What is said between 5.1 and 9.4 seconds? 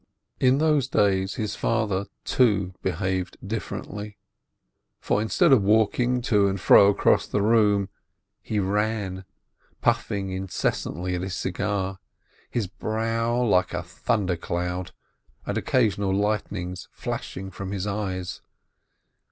instead of walking to and fro across the room, he ran,